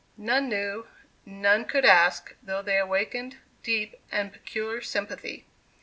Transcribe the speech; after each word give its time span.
None 0.17 0.49
knew, 0.49 0.87
none 1.27 1.63
could 1.65 1.85
ask, 1.85 2.33
though 2.41 2.63
they 2.63 2.79
awakened 2.79 3.37
deep 3.61 3.97
and 4.11 4.33
peculiar 4.33 4.81
sympathy. 4.81 5.45